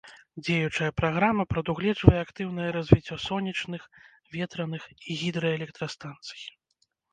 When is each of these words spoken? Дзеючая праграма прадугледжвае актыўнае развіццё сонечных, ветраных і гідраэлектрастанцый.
Дзеючая 0.45 0.87
праграма 1.01 1.43
прадугледжвае 1.53 2.15
актыўнае 2.21 2.69
развіццё 2.77 3.15
сонечных, 3.27 3.87
ветраных 4.39 4.91
і 5.09 5.21
гідраэлектрастанцый. 5.23 6.41